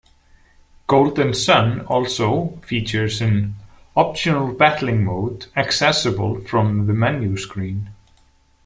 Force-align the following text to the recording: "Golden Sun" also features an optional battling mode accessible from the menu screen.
"Golden 0.87 1.31
Sun" 1.35 1.81
also 1.81 2.59
features 2.65 3.21
an 3.21 3.53
optional 3.95 4.51
battling 4.51 5.03
mode 5.05 5.45
accessible 5.55 6.41
from 6.43 6.87
the 6.87 6.93
menu 6.93 7.37
screen. 7.37 7.91